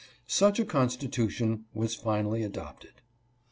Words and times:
Such 0.25 0.59
a 0.59 0.65
constitution 0.65 1.65
was 1.75 1.93
finally 1.93 2.41
adopted. 2.41 3.03